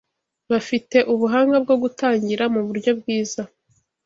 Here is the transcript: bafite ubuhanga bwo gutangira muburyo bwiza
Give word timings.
bafite 0.51 0.97
ubuhanga 1.13 1.55
bwo 1.63 1.75
gutangira 1.83 2.43
muburyo 2.53 2.91
bwiza 2.99 3.41